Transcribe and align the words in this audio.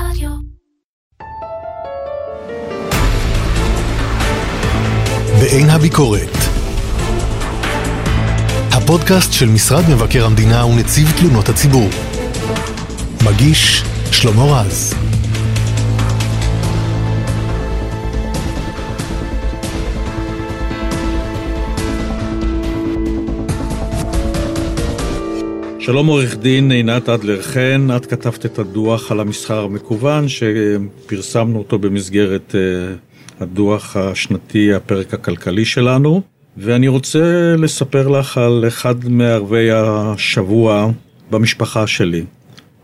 רדיו. 0.00 0.30
בעין 5.40 5.70
הביקורת. 5.70 6.36
הפודקאסט 8.72 9.32
של 9.32 9.48
משרד 9.48 9.84
מבקר 9.90 10.26
המדינה 10.26 10.66
ונציב 10.66 11.12
תלונות 11.18 11.48
הציבור. 11.48 11.88
מגיש 13.24 13.82
שלמה 14.12 14.42
רז. 14.42 14.94
שלום 25.86 26.06
עורך 26.06 26.36
דין 26.36 26.70
עינת 26.70 27.08
אדלר 27.08 27.42
חן, 27.42 27.88
את 27.96 28.06
כתבת 28.06 28.46
את 28.46 28.58
הדוח 28.58 29.12
על 29.12 29.20
המסחר 29.20 29.64
המקוון 29.64 30.26
שפרסמנו 30.28 31.58
אותו 31.58 31.78
במסגרת 31.78 32.54
אה, 32.54 32.94
הדוח 33.40 33.96
השנתי, 33.96 34.74
הפרק 34.74 35.14
הכלכלי 35.14 35.64
שלנו, 35.64 36.22
ואני 36.56 36.88
רוצה 36.88 37.54
לספר 37.58 38.08
לך 38.08 38.38
על 38.38 38.64
אחד 38.68 38.94
מערבי 39.08 39.68
השבוע 39.72 40.90
במשפחה 41.30 41.86
שלי. 41.86 42.24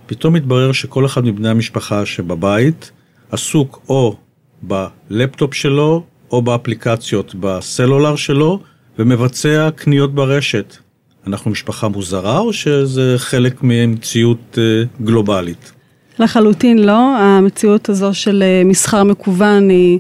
פתאום 0.07 0.37
התברר 0.37 0.73
שכל 0.73 1.07
אחד 1.07 1.25
מבני 1.25 1.49
המשפחה 1.49 2.07
שבבית 2.07 2.91
עסוק 3.31 3.83
או 3.89 4.17
בלפטופ 4.63 5.55
שלו 5.55 6.05
או 6.31 6.43
באפליקציות 6.43 7.35
בסלולר 7.35 8.17
שלו 8.17 8.61
ומבצע 8.99 9.69
קניות 9.77 10.15
ברשת. 10.15 10.77
אנחנו 11.27 11.51
משפחה 11.51 11.89
מוזרה 11.89 12.39
או 12.39 12.53
שזה 12.53 13.15
חלק 13.17 13.55
ממציאות 13.63 14.59
אה, 14.59 14.83
גלובלית? 15.05 15.73
לחלוטין 16.19 16.79
לא, 16.79 17.17
המציאות 17.19 17.89
הזו 17.89 18.15
של 18.15 18.43
אה, 18.43 18.63
מסחר 18.65 19.05
מקוון 19.05 19.69
היא 19.69 19.99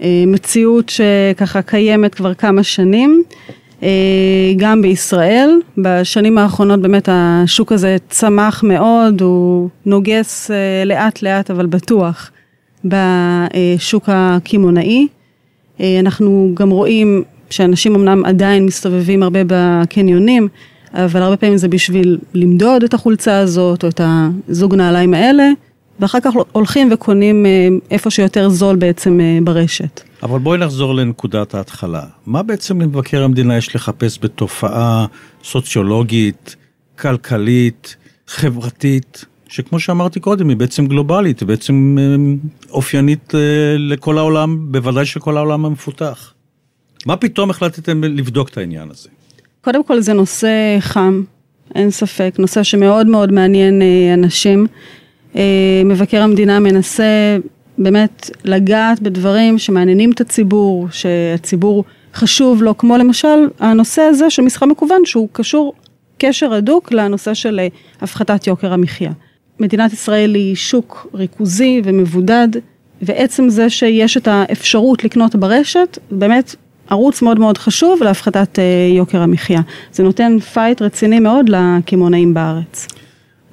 אה, 0.00 0.24
מציאות 0.26 0.88
שככה 0.88 1.62
קיימת 1.62 2.14
כבר 2.14 2.34
כמה 2.34 2.62
שנים, 2.62 3.22
גם 4.56 4.82
בישראל. 4.82 5.50
בשנים 5.78 6.38
האחרונות 6.38 6.80
באמת 6.80 7.08
השוק 7.12 7.72
הזה 7.72 7.96
צמח 8.08 8.62
מאוד, 8.62 9.20
הוא 9.20 9.68
נוגס 9.86 10.50
לאט 10.86 11.22
לאט 11.22 11.50
אבל 11.50 11.66
בטוח 11.66 12.30
בשוק 12.84 14.08
הקמעונאי. 14.12 15.06
אנחנו 15.80 16.50
גם 16.54 16.70
רואים 16.70 17.24
שאנשים 17.50 17.94
אמנם 17.94 18.24
עדיין 18.24 18.66
מסתובבים 18.66 19.22
הרבה 19.22 19.40
בקניונים, 19.46 20.48
אבל 20.94 21.22
הרבה 21.22 21.36
פעמים 21.36 21.56
זה 21.56 21.68
בשביל 21.68 22.18
למדוד 22.34 22.82
את 22.82 22.94
החולצה 22.94 23.38
הזאת 23.38 23.84
או 23.84 23.88
את 23.88 24.00
הזוג 24.48 24.74
נעליים 24.74 25.14
האלה, 25.14 25.50
ואחר 26.00 26.20
כך 26.20 26.32
הולכים 26.52 26.88
וקונים 26.92 27.46
אה, 27.46 27.68
איפה 27.90 28.10
שיותר 28.10 28.48
זול 28.48 28.76
בעצם 28.76 29.20
אה, 29.20 29.38
ברשת. 29.44 30.00
אבל 30.22 30.38
בואי 30.38 30.58
נחזור 30.58 30.94
לנקודת 30.94 31.54
ההתחלה. 31.54 32.02
מה 32.26 32.42
בעצם 32.42 32.80
למבקר 32.80 33.24
המדינה 33.24 33.56
יש 33.56 33.74
לחפש 33.74 34.18
בתופעה 34.22 35.06
סוציולוגית, 35.44 36.56
כלכלית, 36.98 37.96
חברתית, 38.26 39.24
שכמו 39.48 39.80
שאמרתי 39.80 40.20
קודם, 40.20 40.48
היא 40.48 40.56
בעצם 40.56 40.86
גלובלית, 40.86 41.40
היא 41.40 41.46
בעצם 41.46 41.96
אה, 41.98 42.14
אופיינית 42.70 43.34
לכל 43.78 44.18
העולם, 44.18 44.72
בוודאי 44.72 45.06
של 45.06 45.20
כל 45.20 45.36
העולם 45.36 45.64
המפותח. 45.64 46.32
מה 47.06 47.16
פתאום 47.16 47.50
החלטתם 47.50 48.04
לבדוק 48.04 48.48
את 48.48 48.58
העניין 48.58 48.90
הזה? 48.90 49.08
קודם 49.60 49.84
כל 49.84 50.00
זה 50.00 50.12
נושא 50.12 50.76
חם, 50.80 51.22
אין 51.74 51.90
ספק, 51.90 52.34
נושא 52.38 52.62
שמאוד 52.62 53.06
מאוד 53.06 53.32
מעניין 53.32 53.82
אה, 53.82 54.14
אנשים. 54.14 54.66
אה, 55.36 55.42
מבקר 55.84 56.22
המדינה 56.22 56.60
מנסה 56.60 57.38
באמת 57.78 58.30
לגעת 58.44 59.00
בדברים 59.00 59.58
שמעניינים 59.58 60.10
את 60.10 60.20
הציבור, 60.20 60.88
שהציבור 60.90 61.84
חשוב 62.14 62.62
לו, 62.62 62.78
כמו 62.78 62.96
למשל 62.96 63.48
הנושא 63.58 64.02
הזה 64.02 64.30
של 64.30 64.42
מסחר 64.42 64.66
מקוון, 64.66 65.04
שהוא 65.04 65.28
קשור 65.32 65.74
קשר 66.18 66.54
הדוק 66.54 66.92
לנושא 66.92 67.34
של 67.34 67.60
אה, 67.60 67.68
הפחתת 68.00 68.46
יוקר 68.46 68.72
המחיה. 68.72 69.12
מדינת 69.60 69.92
ישראל 69.92 70.34
היא 70.34 70.54
שוק 70.56 71.06
ריכוזי 71.14 71.82
ומבודד, 71.84 72.48
ועצם 73.02 73.48
זה 73.48 73.70
שיש 73.70 74.16
את 74.16 74.28
האפשרות 74.28 75.04
לקנות 75.04 75.36
ברשת, 75.36 75.98
באמת 76.10 76.56
ערוץ 76.88 77.22
מאוד 77.22 77.38
מאוד 77.38 77.58
חשוב 77.58 78.02
להפחתת 78.02 78.58
אה, 78.58 78.64
יוקר 78.96 79.22
המחיה. 79.22 79.60
זה 79.92 80.02
נותן 80.02 80.38
fight 80.38 80.82
רציני 80.82 81.20
מאוד 81.20 81.46
לקמעונאים 81.48 82.34
בארץ. 82.34 82.88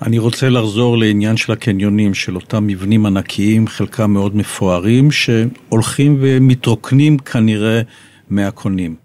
אני 0.02 0.18
רוצה 0.18 0.50
לחזור 0.50 0.98
לעניין 0.98 1.38
של 1.38 1.52
הקניונים, 1.52 2.14
של 2.14 2.36
אותם 2.36 2.68
מבנים 2.68 3.06
ענקיים, 3.06 3.68
חלקם 3.68 4.12
מאוד 4.12 4.36
מפוארים, 4.36 5.12
שהולכים 5.12 6.18
ומתרוקנים 6.22 7.18
כנראה 7.18 7.82
מהקונים. 8.30 8.96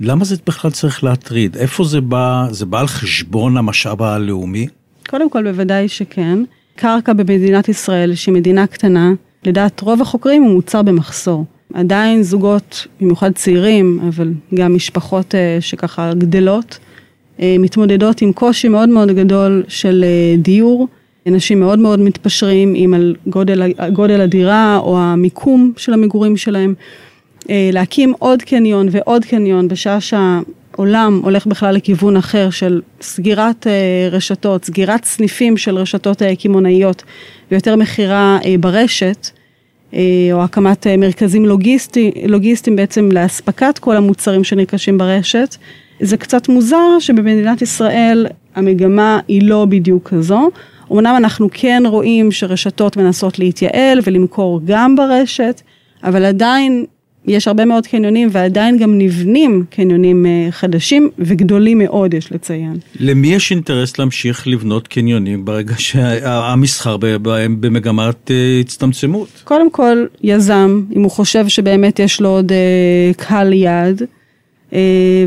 למה 0.00 0.24
זה 0.24 0.36
בכלל 0.46 0.70
צריך 0.70 1.04
להטריד? 1.04 1.56
איפה 1.56 1.84
זה 1.84 2.00
בא? 2.00 2.46
זה 2.50 2.66
בא 2.66 2.80
על 2.80 2.86
חשבון 2.86 3.56
המשאב 3.56 4.02
הלאומי? 4.02 4.66
קודם 5.08 5.30
כל, 5.30 5.42
בוודאי 5.42 5.88
שכן. 5.88 6.38
קרקע 6.76 7.12
במדינת 7.12 7.68
ישראל, 7.68 8.14
שהיא 8.14 8.34
מדינה 8.34 8.66
קטנה, 8.66 9.12
לדעת 9.44 9.80
רוב 9.80 10.02
החוקרים 10.02 10.42
הוא 10.42 10.54
מוצר 10.54 10.82
במחסור. 10.82 11.44
עדיין 11.74 12.22
זוגות, 12.22 12.86
במיוחד 13.00 13.32
צעירים, 13.32 14.00
אבל 14.08 14.32
גם 14.54 14.74
משפחות 14.74 15.34
אה, 15.34 15.56
שככה 15.60 16.12
גדלות, 16.18 16.78
אה, 17.40 17.56
מתמודדות 17.58 18.22
עם 18.22 18.32
קושי 18.32 18.68
מאוד 18.68 18.88
מאוד 18.88 19.10
גדול 19.10 19.62
של 19.68 20.04
אה, 20.04 20.36
דיור. 20.38 20.88
אנשים 21.26 21.60
מאוד 21.60 21.78
מאוד 21.78 22.00
מתפשרים 22.00 22.72
עם 22.76 22.94
על 22.94 23.16
גודל, 23.26 23.72
גודל 23.92 24.20
הדירה 24.20 24.78
או 24.82 24.98
המיקום 24.98 25.72
של 25.76 25.92
המגורים 25.92 26.36
שלהם. 26.36 26.74
להקים 27.48 28.12
עוד 28.18 28.42
קניון 28.42 28.88
ועוד 28.90 29.24
קניון 29.24 29.68
בשעה 29.68 29.98
שהעולם 30.00 31.20
הולך 31.24 31.46
בכלל 31.46 31.74
לכיוון 31.74 32.16
אחר 32.16 32.50
של 32.50 32.80
סגירת 33.00 33.66
רשתות, 34.10 34.64
סגירת 34.64 35.04
סניפים 35.04 35.56
של 35.56 35.76
רשתות 35.76 36.22
קמעונאיות 36.38 37.02
ויותר 37.50 37.76
מכירה 37.76 38.38
ברשת. 38.60 39.28
אה, 39.94 40.00
או 40.32 40.42
הקמת 40.42 40.86
אה, 40.86 40.96
מרכזים 40.96 41.44
לוגיסטי, 41.44 42.10
לוגיסטיים 42.26 42.76
בעצם 42.76 43.08
לאספקת 43.12 43.78
כל 43.78 43.96
המוצרים 43.96 44.44
שנרכשים 44.44 44.98
ברשת. 44.98 45.56
זה 46.00 46.16
קצת 46.16 46.48
מוזר 46.48 46.98
שבמדינת 46.98 47.62
ישראל 47.62 48.26
המגמה 48.54 49.20
היא 49.28 49.42
לא 49.42 49.64
בדיוק 49.64 50.08
כזו. 50.08 50.50
אמנם 50.92 51.14
אנחנו 51.16 51.48
כן 51.52 51.82
רואים 51.86 52.32
שרשתות 52.32 52.96
מנסות 52.96 53.38
להתייעל 53.38 54.00
ולמכור 54.04 54.60
גם 54.64 54.96
ברשת, 54.96 55.60
אבל 56.04 56.24
עדיין 56.24 56.84
יש 57.26 57.48
הרבה 57.48 57.64
מאוד 57.64 57.86
קניונים 57.86 58.28
ועדיין 58.32 58.78
גם 58.78 58.98
נבנים 58.98 59.64
קניונים 59.70 60.26
אה, 60.26 60.46
חדשים 60.50 61.10
וגדולים 61.18 61.78
מאוד 61.78 62.14
יש 62.14 62.32
לציין. 62.32 62.76
למי 63.00 63.34
יש 63.34 63.50
אינטרס 63.50 63.98
להמשיך 63.98 64.48
לבנות 64.48 64.88
קניונים 64.88 65.44
ברגע 65.44 65.74
שהמסחר 65.78 66.96
בהם 66.96 67.60
במגמת 67.60 68.30
אה, 68.30 68.60
הצטמצמות? 68.60 69.28
קודם 69.44 69.70
כל 69.70 70.06
יזם, 70.22 70.82
אם 70.96 71.02
הוא 71.02 71.10
חושב 71.10 71.48
שבאמת 71.48 71.98
יש 71.98 72.20
לו 72.20 72.28
עוד 72.28 72.52
אה, 72.52 73.12
קהל 73.16 73.52
יעד. 73.52 74.02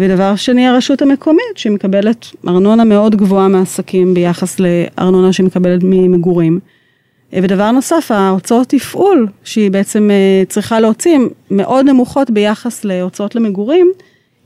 ודבר 0.02 0.36
שני 0.36 0.68
הרשות 0.68 1.02
המקומית 1.02 1.56
שמקבלת 1.56 2.25
ארנונה 2.47 2.84
מאוד 2.84 3.16
גבוהה 3.16 3.47
מעסקים 3.47 4.13
ביחס 4.13 4.59
לארנונה 4.59 5.34
שמקבלת 5.34 5.81
ממגורים. 5.84 6.59
ודבר 7.34 7.72
נוסף, 7.72 8.12
ההוצאות 8.12 8.68
תפעול 8.68 9.28
שהיא 9.44 9.72
בעצם 9.72 10.10
אה, 10.12 10.44
צריכה 10.48 10.80
להוציא 10.80 11.18
מאוד 11.52 11.86
נמוכות 11.86 12.32
ביחס 12.32 12.84
להוצאות 12.84 13.36
למגורים. 13.36 13.92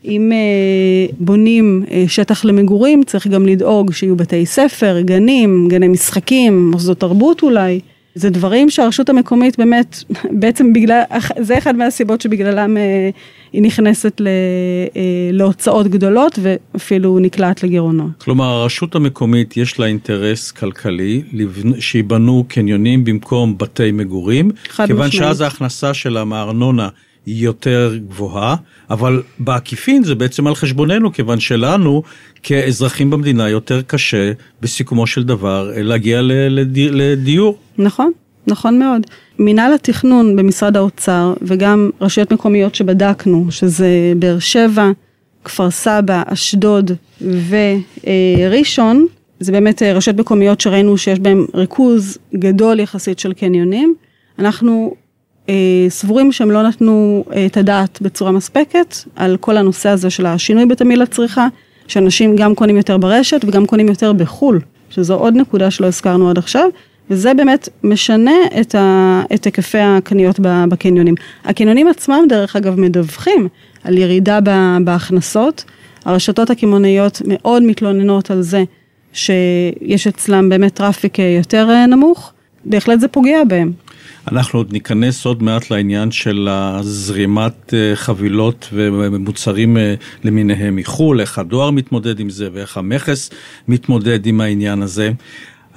אם 0.05 0.31
אה, 0.31 1.13
בונים 1.19 1.83
אה, 1.91 2.03
שטח 2.07 2.45
למגורים 2.45 3.03
צריך 3.03 3.27
גם 3.27 3.45
לדאוג 3.45 3.93
שיהיו 3.93 4.15
בתי 4.15 4.45
ספר, 4.45 5.01
גנים, 5.01 5.67
גני 5.69 5.87
משחקים, 5.87 6.71
מוסדות 6.71 6.99
תרבות 6.99 7.43
אולי. 7.43 7.79
זה 8.15 8.29
דברים 8.29 8.69
שהרשות 8.69 9.09
המקומית 9.09 9.57
באמת, 9.57 10.03
בעצם 10.31 10.73
בגלל, 10.73 11.01
זה 11.39 11.57
אחד 11.57 11.75
מהסיבות 11.75 12.21
שבגללם 12.21 12.77
אה, 12.77 13.09
היא 13.53 13.61
נכנסת 13.61 14.21
ל, 14.21 14.27
אה, 14.95 15.01
להוצאות 15.31 15.87
גדולות 15.87 16.39
ואפילו 16.41 17.19
נקלעת 17.19 17.63
לגירעונות. 17.63 18.09
כלומר, 18.17 18.45
הרשות 18.45 18.95
המקומית 18.95 19.57
יש 19.57 19.79
לה 19.79 19.85
אינטרס 19.85 20.51
כלכלי 20.51 21.21
שיבנו 21.79 22.45
קניונים 22.47 23.03
במקום 23.03 23.57
בתי 23.57 23.91
מגורים, 23.91 24.51
כיוון 24.75 25.07
משמעית. 25.07 25.13
שאז 25.13 25.41
ההכנסה 25.41 25.93
שלה 25.93 26.25
מארנונה 26.25 26.83
היא 26.83 26.91
יותר 27.27 27.97
גבוהה, 28.09 28.55
אבל 28.89 29.21
בעקיפין 29.39 30.03
זה 30.03 30.15
בעצם 30.15 30.47
על 30.47 30.55
חשבוננו, 30.55 31.13
כיוון 31.13 31.39
שלנו 31.39 32.03
כאזרחים 32.43 33.09
במדינה 33.09 33.49
יותר 33.49 33.81
קשה 33.81 34.31
בסיכומו 34.61 35.07
של 35.07 35.23
דבר 35.23 35.71
להגיע 35.75 36.21
לדיור. 36.91 37.57
נכון, 37.77 38.11
נכון 38.47 38.79
מאוד. 38.79 39.01
מינהל 39.39 39.73
התכנון 39.73 40.35
במשרד 40.35 40.77
האוצר 40.77 41.33
וגם 41.41 41.89
רשויות 42.01 42.33
מקומיות 42.33 42.75
שבדקנו, 42.75 43.47
שזה 43.49 44.13
באר 44.19 44.39
שבע, 44.39 44.91
כפר 45.43 45.71
סבא, 45.71 46.23
אשדוד 46.25 46.91
וראשון, 47.21 49.07
זה 49.39 49.51
באמת 49.51 49.81
רשויות 49.81 50.19
מקומיות 50.19 50.61
שראינו 50.61 50.97
שיש 50.97 51.19
בהן 51.19 51.45
ריכוז 51.53 52.17
גדול 52.35 52.79
יחסית 52.79 53.19
של 53.19 53.33
קניונים. 53.33 53.95
אנחנו 54.39 54.95
אה, 54.95 55.10
סבורים 55.89 56.31
שהם 56.31 56.51
לא 56.51 56.63
נתנו 56.63 57.25
אה, 57.33 57.45
את 57.45 57.57
הדעת 57.57 58.01
בצורה 58.01 58.31
מספקת 58.31 58.95
על 59.15 59.37
כל 59.37 59.57
הנושא 59.57 59.89
הזה 59.89 60.09
של 60.09 60.25
השינוי 60.25 60.65
בתמהיל 60.65 61.01
הצריכה, 61.01 61.47
שאנשים 61.87 62.35
גם 62.35 62.55
קונים 62.55 62.77
יותר 62.77 62.97
ברשת 62.97 63.41
וגם 63.45 63.65
קונים 63.65 63.87
יותר 63.87 64.13
בחו"ל, 64.13 64.59
שזו 64.89 65.15
עוד 65.15 65.35
נקודה 65.35 65.71
שלא 65.71 65.87
הזכרנו 65.87 66.29
עד 66.29 66.37
עכשיו, 66.37 66.69
וזה 67.09 67.33
באמת 67.33 67.69
משנה 67.83 68.35
את, 68.61 68.75
ה, 68.75 69.21
את 69.33 69.45
היקפי 69.45 69.77
הקניות 69.77 70.39
בקניונים. 70.39 71.15
הקניונים 71.45 71.87
עצמם 71.87 72.19
דרך 72.29 72.55
אגב 72.55 72.79
מדווחים 72.79 73.47
על 73.83 73.97
ירידה 73.97 74.39
בהכנסות, 74.83 75.63
הרשתות 76.05 76.49
הקמעונאיות 76.49 77.21
מאוד 77.25 77.63
מתלוננות 77.63 78.31
על 78.31 78.41
זה 78.41 78.63
שיש 79.13 80.07
אצלם 80.07 80.49
באמת 80.49 80.73
traffic 80.73 81.19
יותר 81.19 81.85
נמוך, 81.85 82.33
בהחלט 82.65 82.99
זה 82.99 83.07
פוגע 83.07 83.43
בהם. 83.47 83.71
אנחנו 84.27 84.59
עוד 84.59 84.73
ניכנס 84.73 85.25
עוד 85.25 85.43
מעט 85.43 85.71
לעניין 85.71 86.11
של 86.11 86.47
הזרימת 86.51 87.73
אה, 87.73 87.95
חבילות 87.95 88.69
ומוצרים 88.73 89.77
אה, 89.77 89.95
למיניהם 90.23 90.75
מחו"ל, 90.75 91.21
איך 91.21 91.39
הדואר 91.39 91.71
מתמודד 91.71 92.19
עם 92.19 92.29
זה 92.29 92.49
ואיך 92.53 92.77
המכס 92.77 93.29
מתמודד 93.67 94.25
עם 94.25 94.41
העניין 94.41 94.81
הזה. 94.81 95.11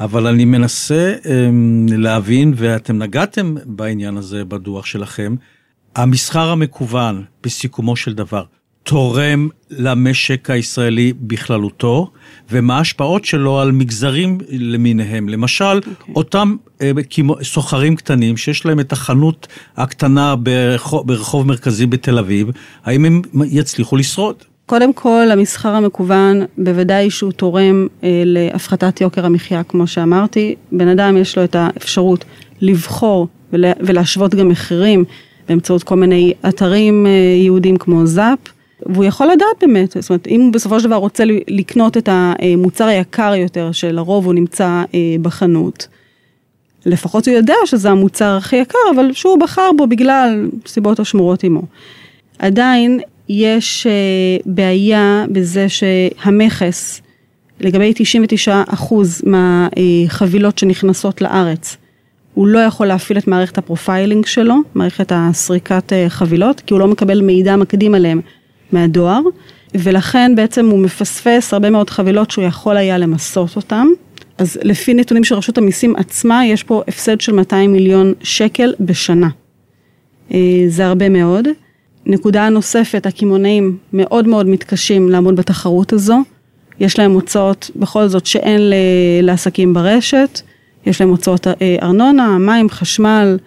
אבל 0.01 0.27
אני 0.27 0.45
מנסה 0.45 1.15
אמ, 1.27 1.87
להבין, 1.91 2.55
ואתם 2.57 2.99
נגעתם 2.99 3.55
בעניין 3.65 4.17
הזה 4.17 4.45
בדוח 4.45 4.87
שלכם, 4.87 5.35
המסחר 5.97 6.51
המקוון, 6.51 7.25
בסיכומו 7.43 7.97
של 7.97 8.15
דבר, 8.15 8.45
תורם 8.85 9.49
למשק 9.71 10.51
הישראלי 10.51 11.13
בכללותו, 11.21 12.11
ומה 12.51 12.77
ההשפעות 12.77 13.25
שלו 13.25 13.61
על 13.61 13.73
מגזרים 13.73 14.39
למיניהם. 14.49 15.29
למשל, 15.29 15.65
okay. 15.65 15.89
אוקיי. 15.91 16.15
אותם 16.17 16.57
אה, 16.83 16.91
סוחרים 17.43 17.97
קטנים 17.97 18.37
שיש 18.37 18.67
להם 18.67 18.81
את 18.81 18.93
החנות 18.93 19.47
הקטנה 19.77 20.37
ברחוב, 20.37 21.07
ברחוב 21.07 21.47
מרכזי 21.47 21.87
בתל 21.87 22.19
אביב, 22.19 22.49
האם 22.85 23.05
הם 23.05 23.23
יצליחו 23.45 23.97
לשרוד? 23.97 24.37
קודם 24.67 24.93
כל, 24.93 25.29
המסחר 25.33 25.69
המקוון, 25.69 26.43
בוודאי 26.59 27.11
שהוא 27.11 27.33
תורם 27.33 27.87
אה, 28.03 28.23
להפחתת 28.25 29.01
יוקר 29.01 29.27
המחיה, 29.27 29.63
כמו 29.63 29.87
שאמרתי. 29.87 30.55
בן 30.73 30.89
אדם 30.89 31.17
יש 31.17 31.39
לו 31.39 31.45
את 31.45 31.55
האפשרות 31.55 32.25
לבחור 32.61 33.29
ולה, 33.53 33.73
ולהשוות 33.81 34.35
גם 34.35 34.49
מחירים 34.49 35.05
באמצעות 35.49 35.83
כל 35.83 35.97
מיני 35.97 36.33
אתרים 36.49 37.07
אה, 37.07 37.11
יהודים 37.45 37.77
כמו 37.77 38.07
זאפ. 38.07 38.54
והוא 38.87 39.05
יכול 39.05 39.27
לדעת 39.27 39.57
באמת, 39.61 39.97
זאת 40.01 40.11
אומרת, 40.11 40.27
אם 40.27 40.41
הוא 40.41 40.53
בסופו 40.53 40.81
של 40.81 40.87
דבר 40.87 40.97
רוצה 40.97 41.25
לקנות 41.49 41.97
את 41.97 42.09
המוצר 42.13 42.85
היקר 42.85 43.35
יותר, 43.35 43.73
שלרוב 43.73 44.27
הוא 44.27 44.35
נמצא 44.35 44.83
אה, 44.95 45.17
בחנות, 45.23 45.89
לפחות 46.87 47.29
הוא 47.29 47.37
יודע 47.37 47.55
שזה 47.65 47.91
המוצר 47.91 48.37
הכי 48.37 48.57
יקר, 48.57 48.79
אבל 48.95 49.13
שהוא 49.13 49.39
בחר 49.39 49.71
בו 49.77 49.87
בגלל 49.87 50.49
סיבות 50.67 51.01
השמורות 51.01 51.45
עמו. 51.45 51.63
עדיין 52.39 53.01
יש 53.29 53.87
אה, 53.87 53.93
בעיה 54.47 55.25
בזה 55.29 55.67
שהמכס, 55.69 57.01
לגבי 57.61 57.93
99% 58.49 58.95
מהחבילות 59.27 60.59
שנכנסות 60.59 61.21
לארץ, 61.21 61.77
הוא 62.35 62.47
לא 62.47 62.59
יכול 62.59 62.87
להפעיל 62.87 63.19
את 63.19 63.29
מערכת 63.29 63.59
ה 63.59 63.66
profiling 63.66 64.27
שלו, 64.27 64.57
מערכת 64.75 65.13
הסריקת 65.15 65.93
אה, 65.93 66.07
חבילות, 66.09 66.61
כי 66.61 66.75
הוא 66.75 66.81
לא 66.81 66.89
מקבל 66.89 67.21
מידע 67.21 67.57
מקדים 67.57 67.95
עליהם 67.95 68.21
מהדואר, 68.75 69.21
ולכן 69.75 70.33
בעצם 70.37 70.69
הוא 70.69 70.79
מפספס 70.79 71.53
הרבה 71.53 71.71
מאוד 71.71 71.91
חבילות 71.91 72.31
שהוא 72.31 72.45
יכול 72.45 72.77
היה 72.77 72.99
למסות 72.99 73.57
אותן. 73.57 73.87
אז 74.39 74.59
לפי 74.63 74.95
נתונים 74.95 75.25
של 75.25 75.35
רשות 75.35 75.59
המיסים 75.59 75.97
עצמה, 75.97 76.47
יש 76.47 76.63
פה 76.63 76.83
הפסד 76.89 77.21
של 77.21 77.33
200 77.33 77.73
מיליון 77.73 78.13
שקל 78.23 78.75
בשנה. 78.81 79.29
אה, 80.33 80.65
זה 80.69 80.87
הרבה 80.87 81.09
מאוד. 81.09 81.49
נקודה 82.07 82.49
נוספת, 82.49 83.07
הקמעונאים 83.07 83.79
מאוד 83.93 84.29
מאוד 84.29 84.47
מתקשים 84.47 85.09
לעמוד 85.09 85.37
בתחרות 85.37 85.93
הזו. 85.93 86.19
יש 86.81 86.99
להם 86.99 87.13
הוצאות 87.13 87.71
בכל 87.77 88.09
זאת 88.09 88.27
שאין 88.27 88.73
לעסקים 89.23 89.75
ברשת, 89.75 90.41
יש 90.87 91.01
להם 91.01 91.11
הוצאות 91.11 91.47
אה, 91.47 91.77
ארנונה, 91.83 92.39
מים, 92.39 92.71
חשמל, 92.71 93.39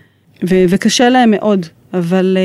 ו- 0.50 0.66
וקשה 0.70 1.10
להם 1.10 1.32
מאוד 1.32 1.66
אבל 1.98 2.38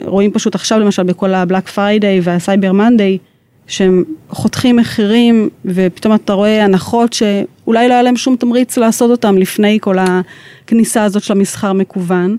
אה, 0.00 0.04
רואים 0.04 0.32
פשוט 0.32 0.54
עכשיו 0.54 0.78
למשל 0.78 1.02
בכל 1.02 1.34
ה 1.34 1.40
Black 1.40 1.68
Friday 1.68 2.20
וה 2.22 2.36
Cyber 2.36 2.72
Monday, 2.72 3.18
שהם 3.66 4.04
חותכים 4.28 4.76
מחירים 4.76 5.48
ופתאום 5.64 6.14
אתה 6.14 6.32
רואה 6.32 6.64
הנחות 6.64 7.12
שאולי 7.12 7.88
לא 7.88 7.94
היה 7.94 8.02
להם 8.02 8.16
שום 8.16 8.36
תמריץ 8.36 8.76
לעשות 8.76 9.10
אותם 9.10 9.38
לפני 9.38 9.78
כל 9.80 9.96
הכניסה 9.98 11.04
הזאת 11.04 11.22
של 11.22 11.32
המסחר 11.32 11.72
מקוון. 11.72 12.36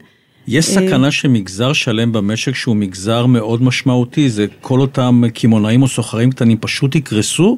יש 0.47 0.69
אה, 0.69 0.73
סכנה 0.73 1.11
שמגזר 1.11 1.73
שלם 1.73 2.11
במשק 2.11 2.55
שהוא 2.55 2.75
מגזר 2.75 3.25
מאוד 3.25 3.63
משמעותי, 3.63 4.29
זה 4.29 4.45
כל 4.61 4.79
אותם 4.79 5.21
קמעונאים 5.33 5.81
או 5.81 5.87
סוחרים 5.87 6.31
קטנים 6.31 6.57
פשוט 6.57 6.95
יקרסו? 6.95 7.57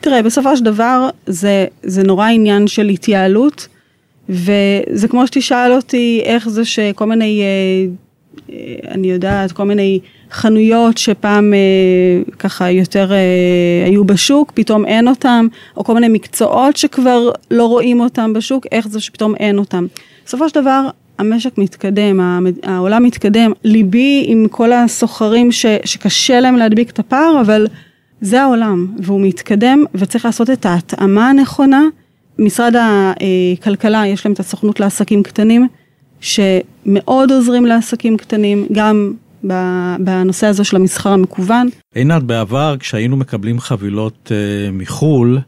תראה, 0.00 0.22
בסופו 0.22 0.56
של 0.56 0.64
דבר 0.64 1.08
זה, 1.26 1.66
זה 1.82 2.02
נורא 2.02 2.28
עניין 2.28 2.66
של 2.66 2.88
התייעלות. 2.88 3.68
וזה 4.28 5.08
כמו 5.08 5.26
שתשאל 5.26 5.72
אותי 5.72 6.22
איך 6.24 6.48
זה 6.48 6.64
שכל 6.64 7.04
מיני, 7.06 7.42
אה, 7.42 7.46
אה, 7.46 7.92
אני 8.88 9.10
יודעת, 9.10 9.52
כל 9.52 9.64
מיני 9.64 10.00
חנויות 10.30 10.98
שפעם 10.98 11.54
אה, 11.54 12.32
ככה 12.38 12.70
יותר 12.70 13.12
היו 13.86 14.04
בשוק, 14.04 14.52
פתאום 14.54 14.84
אין 14.84 15.08
אותם, 15.08 15.46
או 15.76 15.84
כל 15.84 15.94
מיני 15.94 16.08
מקצועות 16.08 16.76
שכבר 16.76 17.30
לא 17.50 17.66
רואים 17.66 18.00
אותם 18.00 18.32
בשוק, 18.32 18.66
איך 18.72 18.88
זה 18.88 19.00
שפתאום 19.00 19.34
אין 19.34 19.58
אותם. 19.58 19.86
בסופו 20.26 20.48
של 20.48 20.60
דבר, 20.60 20.88
המשק 21.18 21.58
מתקדם, 21.58 22.46
העולם 22.62 23.02
מתקדם, 23.02 23.52
ליבי 23.64 24.24
עם 24.28 24.46
כל 24.50 24.72
הסוחרים 24.72 25.52
ש, 25.52 25.66
שקשה 25.84 26.40
להם 26.40 26.56
להדביק 26.56 26.90
את 26.90 26.98
הפער, 26.98 27.40
אבל 27.40 27.66
זה 28.20 28.42
העולם, 28.42 28.86
והוא 28.98 29.20
מתקדם, 29.20 29.84
וצריך 29.94 30.24
לעשות 30.24 30.50
את 30.50 30.66
ההתאמה 30.66 31.30
הנכונה. 31.30 31.82
משרד 32.38 32.74
הכלכלה, 32.76 34.06
יש 34.06 34.26
להם 34.26 34.32
את 34.32 34.40
הסוכנות 34.40 34.80
לעסקים 34.80 35.22
קטנים, 35.22 35.68
שמאוד 36.20 37.32
עוזרים 37.32 37.66
לעסקים 37.66 38.16
קטנים, 38.16 38.66
גם 38.72 39.12
בנושא 39.98 40.46
הזה 40.46 40.64
של 40.64 40.76
המסחר 40.76 41.10
המקוון. 41.10 41.68
עינת, 41.94 42.22
בעבר 42.22 42.76
כשהיינו 42.78 43.16
מקבלים 43.16 43.60
חבילות 43.60 44.32
uh, 44.32 44.72
מחו"ל, 44.72 45.38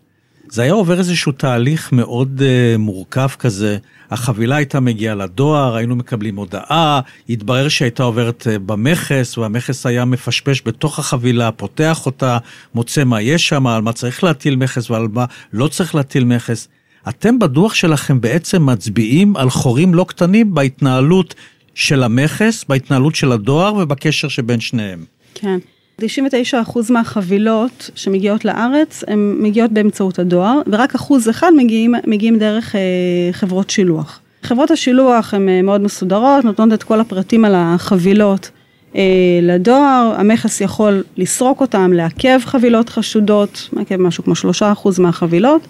זה 0.51 0.63
היה 0.63 0.73
עובר 0.73 0.99
איזשהו 0.99 1.33
תהליך 1.33 1.93
מאוד 1.93 2.41
uh, 2.41 2.79
מורכב 2.79 3.29
כזה. 3.39 3.79
החבילה 4.11 4.57
הייתה 4.57 4.81
מגיעה 4.81 5.15
לדואר, 5.15 5.77
היינו 5.77 5.97
מקבלים 5.97 6.37
הודעה, 6.37 7.01
התברר 7.29 7.69
שהייתה 7.69 8.03
עוברת 8.03 8.47
uh, 8.47 8.59
במכס, 8.59 9.39
והמכס 9.39 9.87
היה 9.87 10.05
מפשפש 10.05 10.63
בתוך 10.67 10.99
החבילה, 10.99 11.53
פותח 11.53 12.07
אותה, 12.07 12.39
מוצא 12.75 13.05
מה 13.05 13.23
יש 13.23 13.49
שם, 13.49 13.67
על 13.67 13.83
מה 13.83 13.93
צריך 13.93 14.25
להטיל 14.25 14.57
מכס 14.57 14.91
ועל 14.91 15.09
מה 15.13 15.25
לא 15.53 15.69
צריך 15.69 15.95
להטיל 15.95 16.25
מכס. 16.25 16.69
אתם 17.09 17.39
בדוח 17.39 17.75
שלכם 17.75 18.21
בעצם 18.21 18.67
מצביעים 18.67 19.37
על 19.37 19.51
חורים 19.51 19.95
לא 19.95 20.05
קטנים 20.09 20.55
בהתנהלות 20.55 21.35
של 21.75 22.03
המכס, 22.03 22.65
בהתנהלות 22.69 23.15
של 23.15 23.33
הדואר 23.33 23.75
ובקשר 23.75 24.29
שבין 24.29 24.61
שניהם. 24.61 25.05
כן. 25.35 25.59
99% 26.01 26.05
מהחבילות 26.91 27.91
שמגיעות 27.95 28.45
לארץ, 28.45 29.05
הן 29.07 29.37
מגיעות 29.41 29.73
באמצעות 29.73 30.19
הדואר, 30.19 30.61
ורק 30.67 30.95
אחוז 30.95 31.31
אחד 31.31 31.51
מגיעים, 31.57 31.95
מגיעים 32.07 32.39
דרך 32.39 32.77
אה, 32.77 32.81
חברות 33.33 33.71
שילוח. 33.71 34.21
חברות 34.43 34.71
השילוח 34.71 35.35
הן 35.35 35.49
אה, 35.49 35.63
מאוד 35.63 35.81
מסודרות, 35.81 36.45
נותנות 36.45 36.73
את 36.73 36.83
כל 36.83 37.01
הפרטים 37.01 37.45
על 37.45 37.55
החבילות 37.57 38.51
אה, 38.97 39.03
לדואר, 39.43 40.15
המכס 40.17 40.61
יכול 40.61 41.03
לסרוק 41.17 41.61
אותם, 41.61 41.93
לעכב 41.93 42.41
חבילות 42.45 42.89
חשודות, 42.89 43.69
מעכב 43.73 43.97
משהו 43.97 44.25
כמו 44.25 44.35
3% 44.97 45.01
מהחבילות, 45.01 45.69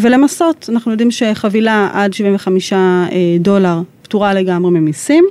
ולמסות, 0.00 0.68
אנחנו 0.72 0.90
יודעים 0.90 1.10
שחבילה 1.10 1.90
עד 1.92 2.12
75 2.12 2.72
אה, 2.72 2.78
דולר 3.40 3.80
פטורה 4.02 4.34
לגמרי 4.34 4.70
ממיסים. 4.70 5.24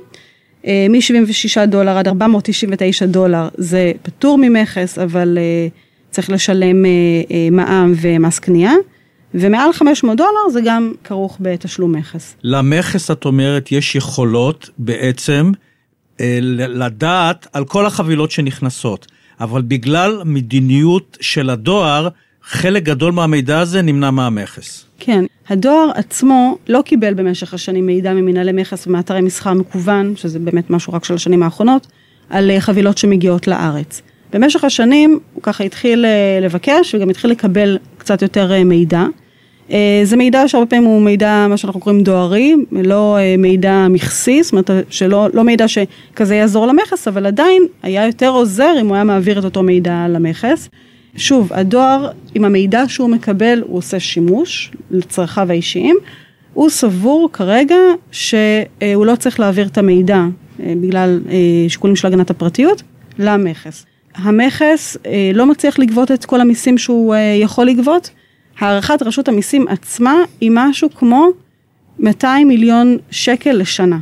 אה, 0.66 0.86
מ-76 0.90 1.66
דולר 1.66 1.98
עד 1.98 2.08
499 2.08 3.06
דולר 3.06 3.48
זה 3.54 3.92
פטור 4.02 4.38
ממכס, 4.38 4.98
אבל 4.98 5.38
אה, 5.40 5.68
צריך 6.10 6.30
לשלם 6.30 6.82
מע"מ 7.50 7.92
ומס 8.00 8.38
קנייה. 8.38 8.72
ומעל 9.34 9.72
500 9.72 10.16
דולר 10.16 10.50
זה 10.52 10.60
גם 10.64 10.92
כרוך 11.04 11.36
בתשלום 11.40 11.92
מכס. 11.92 12.36
למכס 12.42 13.10
את 13.10 13.24
אומרת 13.24 13.72
יש 13.72 13.94
יכולות 13.94 14.70
בעצם 14.78 15.52
לדעת 16.68 17.46
על 17.52 17.64
כל 17.64 17.86
החבילות 17.86 18.30
שנכנסות, 18.30 19.06
אבל 19.40 19.62
בגלל 19.62 20.22
מדיניות 20.24 21.18
של 21.20 21.50
הדואר 21.50 22.08
חלק 22.48 22.82
גדול 22.82 23.12
מהמידע 23.12 23.58
הזה 23.58 23.82
נמנע 23.82 24.10
מהמכס. 24.10 24.84
כן, 24.98 25.24
הדואר 25.48 25.90
עצמו 25.94 26.58
לא 26.68 26.82
קיבל 26.84 27.14
במשך 27.14 27.54
השנים 27.54 27.86
מידע 27.86 28.14
ממנהלי 28.14 28.52
מכס 28.52 28.86
ומאתרי 28.86 29.20
מסחר 29.20 29.52
מקוון, 29.52 30.16
שזה 30.16 30.38
באמת 30.38 30.70
משהו 30.70 30.92
רק 30.92 31.04
של 31.04 31.14
השנים 31.14 31.42
האחרונות, 31.42 31.86
על 32.30 32.50
אה, 32.50 32.60
חבילות 32.60 32.98
שמגיעות 32.98 33.46
לארץ. 33.46 34.02
במשך 34.32 34.64
השנים 34.64 35.18
הוא 35.34 35.42
ככה 35.42 35.64
התחיל 35.64 36.04
אה, 36.04 36.38
לבקש 36.42 36.94
וגם 36.94 37.10
התחיל 37.10 37.30
לקבל 37.30 37.78
קצת 37.98 38.22
יותר 38.22 38.52
אה, 38.52 38.64
מידע. 38.64 39.04
זה 40.04 40.16
מידע 40.16 40.48
שהרבה 40.48 40.66
פעמים 40.66 40.84
הוא 40.84 41.02
מידע, 41.02 41.46
מה 41.48 41.56
שאנחנו 41.56 41.80
קוראים 41.80 42.02
דוארי, 42.02 42.54
לא 42.72 43.18
מידע 43.38 43.86
מכסי, 43.90 44.42
זאת 44.42 44.52
אומרת 44.52 44.70
שלא 44.90 45.28
לא 45.34 45.44
מידע 45.44 45.64
שכזה 45.68 46.34
יעזור 46.34 46.66
למכס, 46.66 47.08
אבל 47.08 47.26
עדיין 47.26 47.62
היה 47.82 48.06
יותר 48.06 48.28
עוזר 48.28 48.74
אם 48.80 48.86
הוא 48.86 48.94
היה 48.94 49.04
מעביר 49.04 49.38
את 49.38 49.44
אותו 49.44 49.62
מידע 49.62 50.06
למכס. 50.08 50.68
שוב, 51.16 51.52
הדואר, 51.52 52.10
עם 52.34 52.44
המידע 52.44 52.82
שהוא 52.88 53.10
מקבל, 53.10 53.62
הוא 53.66 53.78
עושה 53.78 54.00
שימוש 54.00 54.72
לצרכיו 54.90 55.50
האישיים. 55.50 55.96
הוא 56.54 56.70
סבור 56.70 57.28
כרגע 57.32 57.76
שהוא 58.10 59.06
לא 59.06 59.16
צריך 59.16 59.40
להעביר 59.40 59.66
את 59.66 59.78
המידע 59.78 60.24
בגלל 60.60 61.20
שיקולים 61.68 61.96
של 61.96 62.06
הגנת 62.06 62.30
הפרטיות 62.30 62.82
למכס. 63.18 63.86
המכס 64.14 64.96
לא 65.34 65.46
מצליח 65.46 65.78
לגבות 65.78 66.12
את 66.12 66.24
כל 66.24 66.40
המיסים 66.40 66.78
שהוא 66.78 67.14
יכול 67.42 67.66
לגבות, 67.66 68.10
הערכת 68.58 69.02
רשות 69.02 69.28
המיסים 69.28 69.68
עצמה 69.68 70.14
היא 70.40 70.50
משהו 70.54 70.88
כמו 70.94 71.26
200 71.98 72.48
מיליון 72.48 72.96
שקל 73.10 73.52
לשנה. 73.52 73.98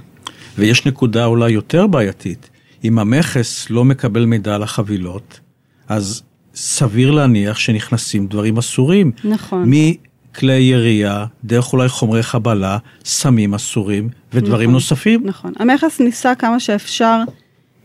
ויש 0.58 0.86
נקודה 0.86 1.24
אולי 1.24 1.50
יותר 1.50 1.86
בעייתית. 1.86 2.50
אם 2.84 2.98
המכס 2.98 3.70
לא 3.70 3.84
מקבל 3.84 4.24
מידע 4.24 4.54
על 4.54 4.62
החבילות, 4.62 5.40
אז 5.88 6.22
סביר 6.54 7.10
להניח 7.10 7.58
שנכנסים 7.58 8.26
דברים 8.26 8.58
אסורים. 8.58 9.12
נכון. 9.24 9.64
מכלי 9.66 10.60
ירייה, 10.60 11.26
דרך 11.44 11.72
אולי 11.72 11.88
חומרי 11.88 12.22
חבלה, 12.22 12.78
סמים 13.04 13.54
אסורים 13.54 14.08
ודברים 14.32 14.62
נכון, 14.62 14.72
נוספים. 14.72 15.22
נכון. 15.24 15.52
המכס 15.58 16.00
ניסה 16.00 16.34
כמה 16.34 16.60
שאפשר 16.60 17.20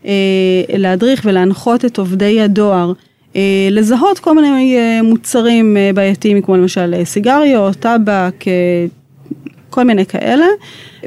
אה, 0.04 0.10
להדריך 0.76 1.20
ולהנחות 1.24 1.84
את 1.84 1.98
עובדי 1.98 2.40
הדואר 2.40 2.92
אה, 3.36 3.68
לזהות 3.70 4.18
כל 4.18 4.34
מיני 4.34 4.76
אה, 4.76 5.02
מוצרים 5.02 5.76
אה, 5.76 5.90
בעייתיים 5.94 6.42
כמו 6.42 6.56
למשל 6.56 7.04
סיגריות, 7.04 7.76
טבק, 7.76 8.44
כל 9.70 9.82
מיני 9.82 10.06
כאלה, 10.06 10.46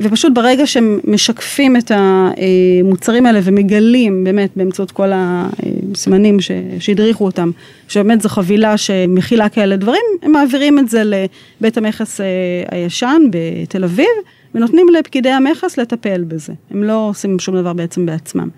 ופשוט 0.02 0.34
ברגע 0.34 0.68
שהם 0.68 1.00
משקפים 1.04 1.78
את 1.78 1.92
המוצרים 1.96 3.26
האלה 3.26 3.40
ומגלים 3.44 4.24
באמת 4.24 4.50
באמצעות 4.56 4.92
כל 4.92 5.12
הסימנים 5.14 6.38
שהדריכו 6.80 7.26
אותם, 7.26 7.52
שבאמת 7.88 8.22
זו 8.22 8.30
חבילה 8.30 8.78
שמכילה 8.78 9.50
כאלה 9.50 9.76
דברים, 9.76 10.02
הם 10.22 10.32
מעבירים 10.32 10.80
את 10.80 10.90
זה 10.90 11.04
לבית 11.06 11.78
המכס 11.78 12.20
הישן 12.72 13.22
בתל 13.32 13.84
אביב, 13.84 14.08
ונותנים 14.56 14.88
לפקידי 15.00 15.30
המכס 15.30 15.78
לטפל 15.78 16.24
בזה, 16.24 16.54
הם 16.72 16.84
לא 16.84 17.08
עושים 17.10 17.40
שום 17.40 17.56
דבר 17.56 17.74
בעצם 17.74 18.06
בעצמם. 18.06 18.50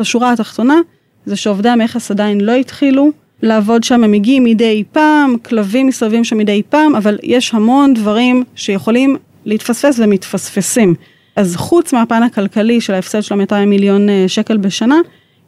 בשורה 0.00 0.32
התחתונה, 0.32 0.80
זה 1.26 1.36
שעובדי 1.36 1.68
המכס 1.68 2.10
עדיין 2.10 2.40
לא 2.40 2.52
התחילו 2.52 3.10
לעבוד 3.42 3.84
שם, 3.84 4.04
הם 4.04 4.10
מגיעים 4.10 4.44
מדי 4.44 4.84
פעם, 4.92 5.36
כלבים 5.38 5.86
מסתובבים 5.86 6.24
שם 6.24 6.38
מדי 6.38 6.62
פעם, 6.68 6.96
אבל 6.96 7.18
יש 7.22 7.54
המון 7.54 7.94
דברים 7.94 8.44
שיכולים 8.54 9.16
להתפספס 9.44 9.98
ומתפספסים. 9.98 10.94
אז 11.36 11.56
חוץ 11.56 11.92
מהפן 11.92 12.22
הכלכלי 12.22 12.80
של 12.80 12.94
ההפסד 12.94 13.22
של 13.22 13.34
200 13.34 13.70
מיליון 13.70 14.08
אה, 14.08 14.24
שקל 14.28 14.56
בשנה, 14.56 14.96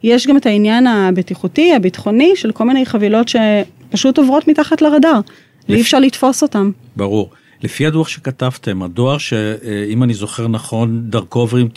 יש 0.03 0.27
גם 0.27 0.37
את 0.37 0.45
העניין 0.45 0.87
הבטיחותי, 0.87 1.75
הביטחוני, 1.75 2.35
של 2.35 2.51
כל 2.51 2.63
מיני 2.63 2.85
חבילות 2.85 3.27
שפשוט 3.27 4.17
עוברות 4.17 4.47
מתחת 4.47 4.81
לרדאר, 4.81 5.19
לפ... 5.19 5.23
ואי 5.69 5.81
אפשר 5.81 5.99
לתפוס 5.99 6.43
אותן. 6.43 6.71
ברור. 6.95 7.29
לפי 7.63 7.85
הדוח 7.85 8.07
שכתבתם, 8.07 8.83
הדואר 8.83 9.17
שאם 9.17 10.03
אני 10.03 10.13
זוכר 10.13 10.47
נכון, 10.47 11.01
דרכו 11.09 11.39
עוברים 11.39 11.69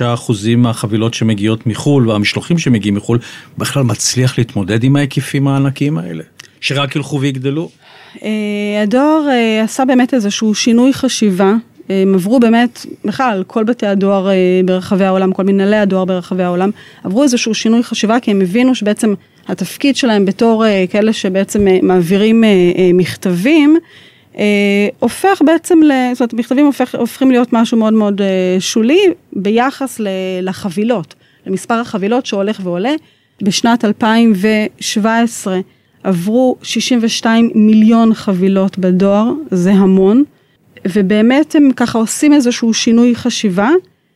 99% 0.00 0.02
מהחבילות 0.56 1.14
שמגיעות 1.14 1.66
מחו"ל 1.66 2.08
והמשלוחים 2.08 2.58
שמגיעים 2.58 2.94
מחו"ל, 2.94 3.18
בכלל 3.58 3.82
מצליח 3.82 4.38
להתמודד 4.38 4.84
עם 4.84 4.96
ההיקפים 4.96 5.48
הענקיים 5.48 5.98
האלה, 5.98 6.24
שרק 6.60 6.96
ילכו 6.96 7.20
ויגדלו? 7.20 7.70
אה, 8.24 8.82
הדואר 8.82 9.28
אה, 9.28 9.62
עשה 9.62 9.84
באמת 9.84 10.14
איזשהו 10.14 10.54
שינוי 10.54 10.92
חשיבה. 10.92 11.54
הם 11.88 12.14
עברו 12.14 12.40
באמת, 12.40 12.86
בכלל, 13.04 13.44
כל 13.46 13.64
בתי 13.64 13.86
הדואר 13.86 14.30
אה, 14.30 14.34
ברחבי 14.64 15.04
העולם, 15.04 15.32
כל 15.32 15.42
מנהלי 15.42 15.76
הדואר 15.76 16.04
ברחבי 16.04 16.42
העולם, 16.42 16.70
עברו 17.04 17.22
איזשהו 17.22 17.54
שינוי 17.54 17.82
חשיבה 17.82 18.20
כי 18.20 18.30
הם 18.30 18.40
הבינו 18.40 18.74
שבעצם 18.74 19.14
התפקיד 19.48 19.96
שלהם 19.96 20.24
בתור 20.24 20.64
כאלה 20.90 21.12
שבעצם 21.12 21.66
מעבירים 21.82 22.44
מכתבים, 22.94 23.78
אה, 24.38 24.88
הופך 24.98 25.42
בעצם, 25.46 25.78
זאת 26.12 26.20
אומרת, 26.20 26.34
מכתבים 26.34 26.66
הופך, 26.66 26.94
הופכים 26.94 27.30
להיות 27.30 27.52
משהו 27.52 27.78
מאוד 27.78 27.92
מאוד 27.92 28.20
אה, 28.20 28.56
שולי 28.60 29.00
ביחס 29.32 30.00
לחבילות, 30.42 31.14
למספר 31.46 31.74
החבילות 31.74 32.26
שהולך 32.26 32.60
ועולה. 32.64 32.92
בשנת 33.42 33.84
2017 33.84 35.60
עברו 36.08 36.56
62 36.62 37.50
מיליון 37.54 38.14
חבילות 38.14 38.78
בדואר, 38.78 39.32
זה 39.50 39.72
המון, 39.72 40.24
ובאמת 40.88 41.54
הם 41.54 41.70
ככה 41.76 41.98
עושים 41.98 42.32
איזשהו 42.32 42.74
שינוי 42.74 43.14
חשיבה, 43.16 43.70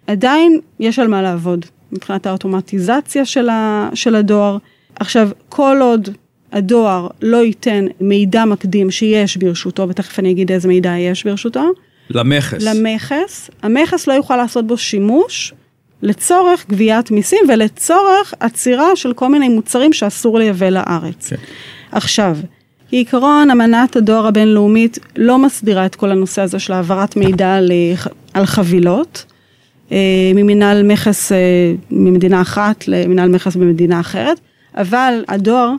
עדיין 0.06 0.60
יש 0.80 0.98
על 0.98 1.08
מה 1.08 1.22
לעבוד 1.22 1.66
מבחינת 1.92 2.26
האוטומטיזציה 2.26 3.24
של, 3.24 3.48
ה, 3.48 3.88
של 3.94 4.14
הדואר. 4.14 4.58
עכשיו, 4.94 5.28
כל 5.48 5.78
עוד 5.80 6.08
הדואר 6.52 7.08
לא 7.22 7.36
ייתן 7.36 7.84
מידע 8.00 8.44
מקדים 8.44 8.90
שיש 8.90 9.36
ברשותו, 9.36 9.88
ותכף 9.88 10.18
אני 10.18 10.30
אגיד 10.30 10.52
איזה 10.52 10.68
מידע 10.68 10.98
יש 10.98 11.24
ברשותו. 11.24 11.72
למכס. 12.10 12.62
למכס. 12.62 13.50
המכס 13.62 14.06
לא 14.06 14.12
יוכל 14.12 14.36
לעשות 14.36 14.66
בו 14.66 14.76
שימוש 14.76 15.54
לצורך 16.02 16.64
גביית 16.68 17.10
מיסים 17.10 17.38
ולצורך 17.48 18.34
עצירה 18.40 18.96
של 18.96 19.12
כל 19.12 19.28
מיני 19.28 19.48
מוצרים 19.48 19.92
שאסור 19.92 20.38
לייבא 20.38 20.68
לארץ. 20.68 21.28
כן. 21.28 21.36
עכשיו, 21.92 22.36
כעיקרון 22.88 23.50
אמנת 23.50 23.96
הדואר 23.96 24.26
הבינלאומית 24.26 24.98
לא 25.16 25.38
מסדירה 25.38 25.86
את 25.86 25.94
כל 25.94 26.10
הנושא 26.10 26.42
הזה 26.42 26.58
של 26.58 26.72
העברת 26.72 27.16
מידע 27.16 27.58
על 28.34 28.46
חבילות. 28.46 29.24
אה, 29.92 30.32
ממנהל 30.34 30.82
מכס 30.82 31.32
אה, 31.32 31.38
ממדינה 31.90 32.40
אחת 32.40 32.88
למנהל 32.88 33.28
מכס 33.28 33.56
במדינה 33.56 34.00
אחרת, 34.00 34.40
אבל 34.76 35.24
הדואר 35.28 35.72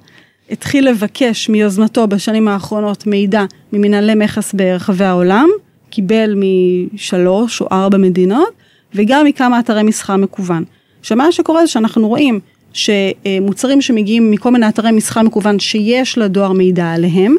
התחיל 0.52 0.90
לבקש 0.90 1.50
מיוזמתו 1.50 2.08
בשנים 2.08 2.48
האחרונות 2.48 3.08
מידע 3.08 3.46
ממנהלי 3.74 4.16
מכס 4.16 4.54
ברחבי 4.54 5.06
העולם, 5.06 5.50
קיבל 5.90 6.36
משלוש 6.36 7.62
או 7.62 7.68
ארבע 7.72 7.98
מדינות, 7.98 8.63
וגם 8.96 9.26
מכמה 9.26 9.60
אתרי 9.60 9.84
מסחר 9.84 10.18
מקוון. 10.18 10.64
עכשיו 11.00 11.18
מה 11.18 11.32
שקורה 11.32 11.62
זה 11.62 11.68
שאנחנו 11.68 12.08
רואים 12.08 12.40
שמוצרים 12.74 13.82
שמגיעים 13.82 14.32
מכל 14.32 14.52
מיני 14.52 14.70
אתרי 14.70 14.92
מסחר 14.92 15.22
מקוון 15.22 15.60
שיש 15.60 16.18
לדואר 16.18 16.52
מידע 16.52 16.92
עליהם, 16.92 17.36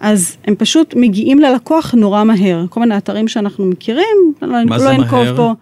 אז 0.00 0.36
הם 0.44 0.54
פשוט 0.54 0.94
מגיעים 0.96 1.38
ללקוח 1.38 1.94
נורא 1.94 2.24
מהר. 2.24 2.64
כל 2.70 2.80
מיני 2.80 2.96
אתרים 2.96 3.28
שאנחנו 3.28 3.66
מכירים, 3.66 4.32
לא, 4.42 4.48
לא 4.66 4.78
זה 4.78 4.98
מהר? 4.98 5.36
פה. 5.36 5.52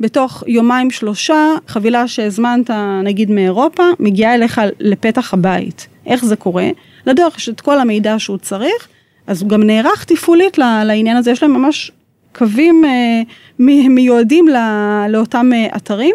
בתוך 0.00 0.44
יומיים 0.46 0.90
שלושה, 0.90 1.54
חבילה 1.68 2.08
שהזמנת 2.08 2.70
נגיד 3.04 3.30
מאירופה, 3.30 3.82
מגיעה 3.98 4.34
אליך 4.34 4.60
לפתח 4.80 5.34
הבית. 5.34 5.86
איך 6.06 6.24
זה 6.24 6.36
קורה? 6.36 6.68
לדואר 7.06 7.28
יש 7.36 7.48
את 7.48 7.60
כל 7.60 7.78
המידע 7.78 8.18
שהוא 8.18 8.38
צריך, 8.38 8.88
אז 9.26 9.42
הוא 9.42 9.50
גם 9.50 9.62
נערך 9.62 10.04
תפעולית 10.04 10.58
לעניין 10.58 11.16
הזה, 11.16 11.30
יש 11.30 11.42
להם 11.42 11.52
ממש 11.52 11.92
קווים 12.32 12.84
אה, 12.84 13.22
מיועדים 13.88 14.46
לאותם 15.10 15.50
אה, 15.54 15.76
אתרים, 15.76 16.14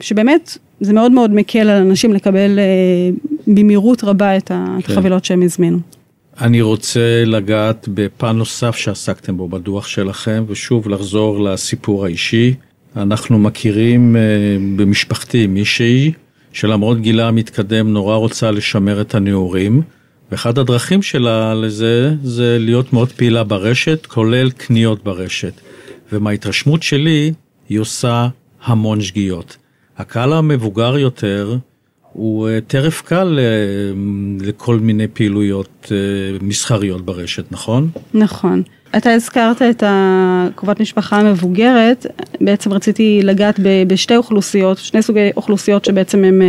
שבאמת 0.00 0.58
זה 0.80 0.92
מאוד 0.92 1.12
מאוד 1.12 1.30
מקל 1.30 1.58
על 1.58 1.82
אנשים 1.82 2.12
לקבל 2.12 2.58
אה, 2.58 2.64
במהירות 3.46 4.04
רבה 4.04 4.36
את 4.36 4.48
כן. 4.48 4.92
החבילות 4.92 5.24
שהם 5.24 5.42
הזמינו. 5.42 5.78
אני 6.40 6.60
רוצה 6.60 7.24
לגעת 7.26 7.88
בפן 7.94 8.36
נוסף 8.36 8.76
שעסקתם 8.76 9.36
בו 9.36 9.48
בדוח 9.48 9.86
שלכם, 9.86 10.44
ושוב 10.48 10.88
לחזור 10.88 11.40
לסיפור 11.40 12.04
האישי. 12.04 12.54
אנחנו 12.96 13.38
מכירים 13.38 14.16
במשפחתי 14.76 15.46
מישהי 15.46 16.12
שלמרות 16.52 17.00
גילה 17.00 17.28
המתקדם 17.28 17.92
נורא 17.92 18.16
רוצה 18.16 18.50
לשמר 18.50 19.00
את 19.00 19.14
הנעורים. 19.14 19.82
ואחד 20.30 20.58
הדרכים 20.58 21.02
שלה 21.02 21.54
לזה 21.54 22.14
זה 22.22 22.56
להיות 22.60 22.92
מאוד 22.92 23.12
פעילה 23.12 23.44
ברשת, 23.44 24.06
כולל 24.06 24.50
קניות 24.50 25.04
ברשת. 25.04 25.52
ומההתרשמות 26.12 26.82
שלי, 26.82 27.32
היא 27.68 27.78
עושה 27.78 28.28
המון 28.64 29.00
שגיאות. 29.00 29.56
הקהל 29.98 30.32
המבוגר 30.32 30.98
יותר 30.98 31.56
הוא 32.12 32.48
אה, 32.48 32.58
טרף 32.66 33.02
קל 33.02 33.38
אה, 33.38 33.44
לכל 34.46 34.78
מיני 34.78 35.08
פעילויות 35.08 35.92
אה, 35.92 35.96
מסחריות 36.42 37.04
ברשת, 37.04 37.52
נכון? 37.52 37.90
נכון. 38.14 38.62
אתה 38.96 39.12
הזכרת 39.12 39.62
את 39.62 39.82
הקרובת 39.86 40.80
משפחה 40.80 41.20
המבוגרת, 41.20 42.06
בעצם 42.40 42.72
רציתי 42.72 43.20
לגעת 43.22 43.60
בשתי 43.86 44.16
אוכלוסיות, 44.16 44.78
שני 44.78 45.02
סוגי 45.02 45.30
אוכלוסיות 45.36 45.84
שבעצם 45.84 46.24
הם 46.24 46.42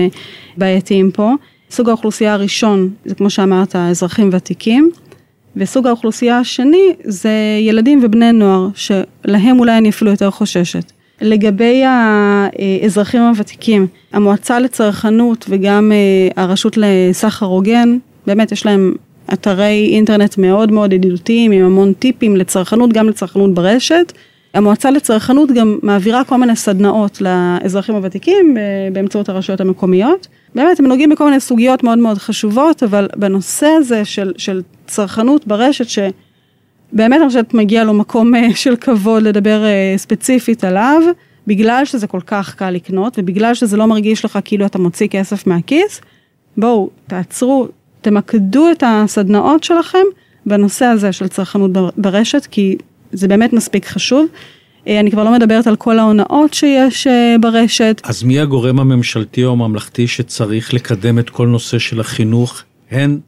בעייתיים 0.58 1.12
פה. 1.12 1.34
סוג 1.72 1.90
האוכלוסייה 1.90 2.34
הראשון 2.34 2.90
זה 3.06 3.16
כמו 3.16 3.30
שאמרת 3.30 3.76
אזרחים 3.76 4.30
ותיקים, 4.34 4.92
וסוג 5.56 5.88
האוכלוסייה 5.88 6.40
השני 6.40 6.94
זה 7.04 7.32
ילדים 7.62 8.00
ובני 8.04 8.32
נוער, 8.32 8.68
שלהם 8.76 9.60
אולי 9.60 9.78
אני 9.78 9.90
אפילו 9.90 10.12
יותר 10.12 10.32
חוששת. 10.32 10.92
לגבי 11.22 11.84
האזרחים 11.86 13.22
הוותיקים, 13.22 13.88
המועצה 14.14 14.60
לצרכנות 14.60 15.46
וגם 15.50 15.92
אה, 15.92 16.44
הרשות 16.44 16.78
לסחר 16.78 17.46
הוגן, 17.46 17.98
באמת 18.28 18.52
יש 18.52 18.66
להם 18.66 18.94
אתרי 19.34 19.90
אינטרנט 19.94 20.38
מאוד 20.38 20.72
מאוד 20.72 20.94
ידידותיים 20.94 21.52
עם 21.52 21.66
המון 21.66 21.94
טיפים 21.94 22.38
לצרכנות, 22.38 22.94
גם 22.94 23.10
לצרכנות 23.10 23.54
ברשת. 23.54 24.14
המועצה 24.54 24.92
לצרכנות 24.92 25.52
גם 25.52 25.80
מעבירה 25.84 26.24
כל 26.24 26.36
מיני 26.38 26.56
סדנאות 26.56 27.22
לאזרחים 27.22 27.96
הוותיקים 27.96 28.58
באמצעות 28.94 29.30
הרשויות 29.30 29.62
המקומיות. 29.62 30.28
באמת, 30.56 30.80
הם 30.80 30.88
נוגעים 30.88 31.10
בכל 31.10 31.26
מיני 31.26 31.40
סוגיות 31.40 31.84
מאוד 31.84 31.98
מאוד 31.98 32.18
חשובות, 32.18 32.84
אבל 32.84 33.08
בנושא 33.16 33.68
הזה 33.68 34.06
של, 34.06 34.34
של 34.38 34.62
צרכנות 34.88 35.48
ברשת, 35.48 35.86
שבאמת 35.90 37.20
אני 37.20 37.28
חושבת 37.28 37.54
מגיע 37.54 37.84
לו 37.84 37.94
מקום 37.94 38.36
אה, 38.36 38.48
של 38.56 38.76
כבוד 38.76 39.24
לדבר 39.24 39.66
אה, 39.66 39.94
ספציפית 39.98 40.64
עליו, 40.64 41.02
בגלל 41.48 41.86
שזה 41.86 42.08
כל 42.08 42.22
כך 42.28 42.56
קל 42.56 42.70
לקנות, 42.70 43.20
ובגלל 43.20 43.54
שזה 43.54 43.78
לא 43.78 43.86
מרגיש 43.86 44.26
לך 44.26 44.40
כאילו 44.46 44.66
אתה 44.66 44.80
מוציא 44.80 45.08
כסף 45.08 45.48
מהכיס, 45.48 46.02
בואו, 46.58 46.90
תעצרו, 47.08 47.68
תמקדו 48.02 48.72
את 48.72 48.84
הסדנאות 48.88 49.64
שלכם 49.64 50.04
בנושא 50.46 50.86
הזה 50.86 51.12
של 51.12 51.28
צרכנות 51.28 51.72
ברשת, 51.98 52.46
כי 52.46 52.78
זה 53.12 53.28
באמת 53.28 53.54
מספיק 53.54 53.86
חשוב. 53.86 54.26
אה, 54.90 55.00
אני 55.00 55.12
כבר 55.12 55.24
לא 55.24 55.32
מדברת 55.32 55.68
על 55.68 55.76
כל 55.76 56.00
ההונאות 56.00 56.54
שיש 56.54 57.08
אה, 57.08 57.36
ברשת. 57.42 58.02
אז 58.04 58.24
מי 58.24 58.40
הגורם 58.40 58.80
הממשלתי 58.80 59.46
או 59.46 59.52
הממלכתי 59.52 60.08
שצריך 60.08 60.74
לקדם 60.74 61.20
את 61.20 61.30
כל 61.30 61.48
נושא 61.48 61.80
של 61.80 62.00
החינוך, 62.00 62.64
הן 62.92 63.20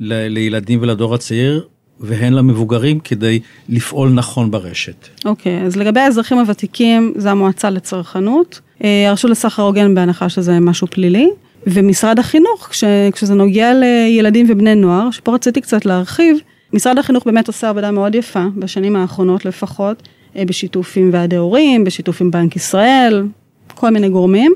ל- 0.00 0.28
לילדים 0.28 0.78
ולדור 0.82 1.14
הצעיר, 1.14 1.66
והן 2.00 2.32
למבוגרים 2.32 3.00
כדי 3.00 3.40
לפעול 3.68 4.10
נכון 4.10 4.50
ברשת. 4.50 5.08
אוקיי, 5.24 5.62
okay, 5.62 5.66
אז 5.66 5.76
לגבי 5.76 6.00
האזרחים 6.00 6.38
הוותיקים, 6.38 7.12
זה 7.16 7.30
המועצה 7.30 7.70
לצרכנות. 7.70 8.60
אה, 8.84 9.08
הרשות 9.08 9.30
לסחר 9.30 9.62
הוגן 9.62 9.94
בהנחה 9.94 10.28
שזה 10.28 10.60
משהו 10.60 10.86
פלילי. 10.86 11.30
ומשרד 11.66 12.18
החינוך, 12.18 12.68
כש, 12.70 12.84
כשזה 13.12 13.34
נוגע 13.34 13.72
לילדים 13.74 14.46
ובני 14.48 14.74
נוער, 14.74 15.10
שפה 15.10 15.34
רציתי 15.34 15.60
קצת 15.60 15.86
להרחיב, 15.86 16.36
משרד 16.72 16.98
החינוך 16.98 17.24
באמת 17.26 17.48
עושה 17.48 17.68
עבודה 17.68 17.90
מאוד 17.90 18.14
יפה, 18.14 18.44
בשנים 18.56 18.96
האחרונות 18.96 19.44
לפחות, 19.44 20.02
בשיתוף 20.36 20.96
עם 20.96 21.10
ועדי 21.12 21.36
הורים, 21.36 21.84
בשיתוף 21.84 22.20
עם 22.20 22.30
בנק 22.30 22.56
ישראל, 22.56 23.26
כל 23.74 23.90
מיני 23.90 24.08
גורמים. 24.08 24.52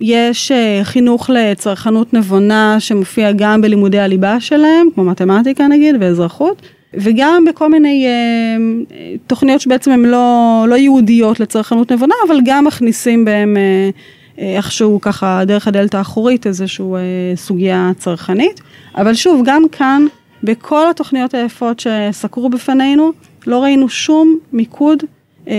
יש 0.00 0.52
אה, 0.52 0.80
חינוך 0.82 1.30
לצרכנות 1.30 2.14
נבונה 2.14 2.76
שמופיע 2.78 3.32
גם 3.32 3.60
בלימודי 3.60 3.98
הליבה 3.98 4.40
שלהם, 4.40 4.88
כמו 4.94 5.04
מתמטיקה 5.04 5.66
נגיד 5.66 5.96
ואזרחות, 6.00 6.62
וגם 6.94 7.44
בכל 7.48 7.70
מיני 7.70 8.06
אה, 8.06 9.16
תוכניות 9.26 9.60
שבעצם 9.60 9.90
הן 9.90 10.04
לא, 10.04 10.64
לא 10.68 10.74
ייעודיות 10.74 11.40
לצרכנות 11.40 11.92
נבונה, 11.92 12.14
אבל 12.28 12.38
גם 12.44 12.64
מכניסים 12.64 13.24
בהם 13.24 13.56
איכשהו 14.38 15.00
ככה 15.00 15.42
דרך 15.46 15.68
הדלת 15.68 15.94
האחורית 15.94 16.46
איזושהי 16.46 16.86
סוגיה 17.36 17.90
צרכנית. 17.98 18.60
אבל 18.96 19.14
שוב, 19.14 19.42
גם 19.44 19.62
כאן, 19.72 20.06
בכל 20.42 20.90
התוכניות 20.90 21.34
היפות 21.34 21.80
שסקרו 21.80 22.50
בפנינו, 22.50 23.12
לא 23.46 23.62
ראינו 23.62 23.88
שום 23.88 24.38
מיקוד 24.52 25.02
אה, 25.02 25.08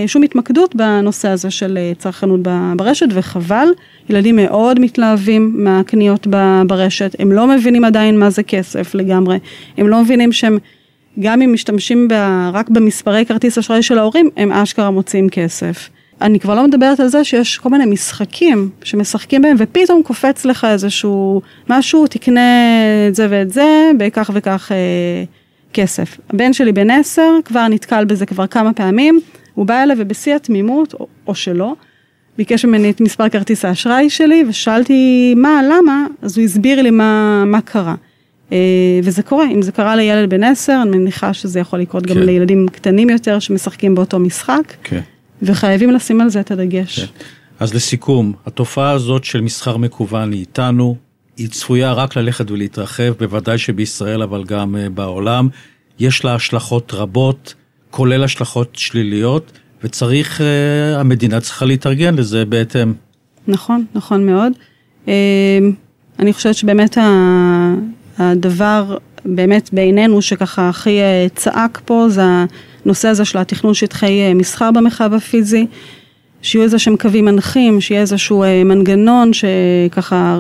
שום 0.08 0.24
התמקדות 0.24 0.75
בנושא 0.75 1.30
הזה 1.30 1.51
של 1.51 1.77
אה, 1.77 1.92
צרכנות 1.98 2.39
ברשת 2.75 3.08
וחבל, 3.10 3.68
ילדים 4.10 4.36
מאוד 4.36 4.80
מתלהבים 4.80 5.51
מהקניות 5.63 6.27
ברשת, 6.68 7.15
הם 7.20 7.32
לא 7.32 7.48
מבינים 7.48 7.86
עדיין 7.86 8.20
מה 8.20 8.30
זה 8.30 8.44
כסף 8.44 8.96
לגמרי, 8.96 9.38
הם 9.77 9.88
לא 9.88 10.01
מבינים 10.01 10.32
שהם 10.32 10.58
גם 11.20 11.42
אם 11.42 11.54
משתמשים 11.54 12.08
בה, 12.08 12.50
רק 12.54 12.70
במספרי 12.70 13.25
כרטיס 13.25 13.58
אשראי 13.58 13.82
של 13.82 13.98
ההורים, 13.98 14.30
הם 14.38 14.51
אשכרה 14.51 14.92
מוצאים 14.92 15.30
כסף. 15.30 15.89
אני 16.22 16.39
כבר 16.39 16.56
לא 16.56 16.68
מדברת 16.68 17.00
על 17.00 17.08
זה 17.08 17.24
שיש 17.24 17.58
כל 17.58 17.70
מיני 17.70 17.86
משחקים 17.86 18.70
שמשחקים 18.84 19.42
בהם 19.42 19.56
ופתאום 19.60 20.04
קופץ 20.04 20.46
לך 20.46 20.68
איזשהו 20.72 21.42
משהו, 21.70 22.08
תקנה 22.08 22.50
את 23.08 23.15
זה 23.15 23.27
ואת 23.30 23.54
זה 23.54 23.92
בכך 23.98 24.30
וכך 24.34 24.72
אה, 24.72 25.24
כסף. 25.74 26.18
הבן 26.30 26.54
שלי 26.54 26.72
בן 26.72 26.92
עשר 26.92 27.32
כבר 27.46 27.68
נתקל 27.68 28.06
בזה 28.06 28.25
כבר 28.25 28.48
כמה 28.48 28.74
פעמים. 28.74 29.20
הוא 29.56 29.66
בא 29.66 29.84
אליי 29.84 29.96
ובשיא 30.00 30.36
התמימות, 30.36 30.94
או, 30.94 31.08
או 31.28 31.36
שלא, 31.36 31.74
ביקש 32.38 32.66
ממני 32.66 32.90
את 32.90 33.02
מספר 33.02 33.30
כרטיס 33.30 33.66
האשראי 33.66 34.10
שלי, 34.10 34.44
ושאלתי 34.50 35.34
מה, 35.38 35.62
למה, 35.70 36.06
אז 36.22 36.38
הוא 36.38 36.46
הסביר 36.46 36.82
לי 36.82 36.91
מה, 36.91 37.44
מה 37.46 37.62
קרה. 37.62 37.96
אה, 38.52 38.58
וזה 39.04 39.24
קורה, 39.24 39.46
אם 39.52 39.62
זה 39.62 39.72
קרה 39.72 39.96
לילד 39.96 40.30
בן 40.30 40.44
עשר, 40.44 40.80
אני 40.82 40.98
מניחה 40.98 41.34
שזה 41.34 41.60
יכול 41.60 41.80
לקרות 41.80 42.06
כן. 42.06 42.13
גם 42.13 42.22
לילדים 42.22 42.68
קטנים 42.68 43.10
יותר 43.10 43.39
שמשחקים 43.39 43.96
באותו 43.96 44.20
משחק, 44.20 44.74
כן. 44.84 45.02
וחייבים 45.41 45.91
לשים 45.91 46.22
על 46.22 46.30
זה 46.30 46.39
את 46.39 46.52
הדגש. 46.52 47.00
כן. 47.00 47.06
אז 47.60 47.74
לסיכום, 47.74 48.34
התופעה 48.46 48.91
הזאת 48.91 49.24
של 49.24 49.41
מסחר 49.41 49.78
מקוון 49.78 50.32
היא 50.32 50.39
איתנו, 50.39 50.96
היא 51.38 51.50
צפויה 51.50 51.94
רק 51.94 52.15
ללכת 52.15 52.52
ולהתרחב, 52.52 53.13
בוודאי 53.20 53.58
שבישראל 53.58 54.22
אבל 54.22 54.44
גם 54.44 54.76
אה, 54.76 54.89
בעולם. 54.89 55.48
יש 56.00 56.26
לה 56.26 56.36
השלכות 56.36 56.94
רבות. 56.94 57.54
כולל 57.95 58.23
השלכות 58.23 58.69
שליליות, 58.73 59.51
וצריך, 59.84 60.41
אה, 60.41 60.99
המדינה 60.99 61.41
צריכה 61.41 61.65
להתארגן 61.65 62.15
לזה 62.15 62.45
בהתאם. 62.45 62.93
נכון, 63.47 63.86
נכון 63.95 64.25
מאוד. 64.25 64.51
אה, 65.08 65.13
אני 66.19 66.34
חושבת 66.34 66.55
שבאמת 66.55 66.97
הדבר, 68.17 68.97
באמת 69.25 69.69
בעינינו, 69.73 70.21
שככה 70.21 70.69
הכי 70.69 70.99
אה, 70.99 71.27
צעק 71.36 71.81
פה, 71.86 72.05
זה 72.10 72.21
הנושא 72.86 73.08
הזה 73.08 73.25
של 73.25 73.38
התכנון 73.38 73.73
שטחי 73.73 74.34
מסחר 74.34 74.71
במרחב 74.71 75.13
הפיזי. 75.13 75.65
שיהיו 76.41 76.63
איזה 76.63 76.79
שהם 76.79 76.97
קווים 76.97 77.25
מנחים, 77.25 77.81
שיהיה 77.81 78.01
איזשהו 78.01 78.43
מנגנון 78.65 79.31
שככה 79.34 80.39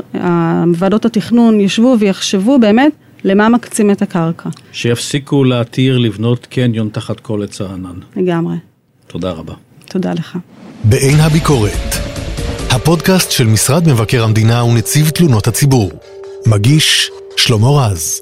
ועדות 0.75 1.05
התכנון 1.05 1.59
ישבו 1.59 1.95
ויחשבו 1.99 2.59
באמת 2.59 2.91
למה 3.27 3.49
מקצים 3.49 3.91
את 3.91 4.01
הקרקע. 4.01 4.49
שיפסיקו 4.71 5.43
להתיר 5.43 5.97
לבנות 5.97 6.45
קניון 6.45 6.89
תחת 6.89 7.19
כל 7.19 7.43
עץ 7.43 7.61
הענן. 7.61 7.99
לגמרי. 8.15 8.55
תודה 9.07 9.31
רבה. 9.31 9.53
תודה 9.85 10.13
לך. 10.13 10.37
בעין 10.83 11.19
הביקורת, 11.19 11.95
הפודקאסט 12.71 13.31
של 13.31 13.47
משרד 13.47 13.87
מבקר 13.87 14.23
המדינה 14.23 14.63
ונציב 14.63 15.09
תלונות 15.09 15.47
הציבור. 15.47 15.91
מגיש 16.47 17.11
שלמה 17.37 17.67
רז. 17.67 18.21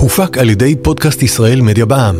הופק 0.00 0.38
על 0.38 0.50
ידי 0.50 0.76
פודקאסט 0.82 1.22
ישראל 1.22 1.60
מדיה 1.60 1.86
בע"מ. 1.86 2.16